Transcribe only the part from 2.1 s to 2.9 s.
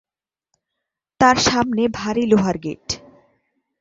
লোহার গেট।